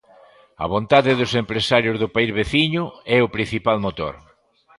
A 0.63 0.65
vontade 0.73 1.11
dos 1.19 1.31
empresarios 1.41 1.97
do 2.01 2.09
país 2.15 2.31
veciño 2.39 2.83
é 3.17 3.19
o 3.25 3.31
principal 3.35 3.77
motor. 3.85 4.13